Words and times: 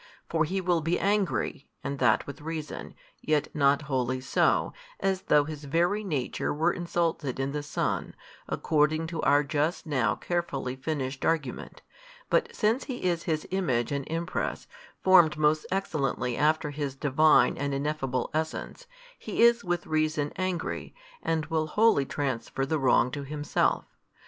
For 0.31 0.45
He 0.45 0.61
will 0.61 0.81
be 0.81 0.97
angry, 0.99 1.67
and 1.83 1.99
that 1.99 2.25
with 2.25 2.41
reason, 2.41 2.95
yet 3.21 3.53
not 3.53 3.83
wholly 3.83 4.19
so, 4.19 4.73
as 4.99 5.21
though 5.21 5.43
His 5.43 5.65
Very 5.65 6.03
Nature 6.03 6.51
were 6.51 6.73
insulted 6.73 7.39
in 7.39 7.51
the 7.51 7.61
Son, 7.61 8.15
according 8.49 9.05
to 9.05 9.21
our 9.21 9.43
just 9.43 9.85
now 9.85 10.15
carefully 10.15 10.75
finished 10.75 11.23
argument, 11.23 11.83
but 12.31 12.49
since 12.55 12.85
He 12.85 13.03
is 13.03 13.21
His 13.25 13.47
Image 13.51 13.91
and 13.91 14.07
Impress, 14.07 14.65
formed 15.03 15.37
most 15.37 15.67
excellently 15.71 16.35
after 16.35 16.71
His 16.71 16.95
Divine 16.95 17.55
and 17.55 17.71
Ineffable 17.71 18.31
Essence, 18.33 18.87
He 19.19 19.43
is 19.43 19.63
with 19.63 19.85
reason 19.85 20.33
angry, 20.35 20.95
and 21.21 21.45
will 21.45 21.67
wholly 21.67 22.07
transfer 22.07 22.65
the 22.65 22.79
wrong 22.79 23.11
to 23.11 23.21
Himself. 23.21 23.85